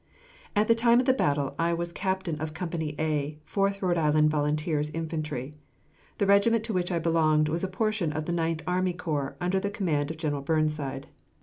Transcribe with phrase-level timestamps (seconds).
[0.55, 4.31] At the time of the battle I was captain of Company A, Fourth Rhode Island
[4.31, 5.53] Volunteers Infantry.
[6.17, 9.59] The regiment to which I belonged was a portion of the Ninth Army Corps, under
[9.59, 11.05] the command of General Burnside.